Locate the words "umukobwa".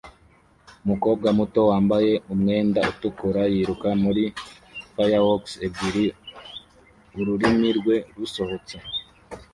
0.83-1.27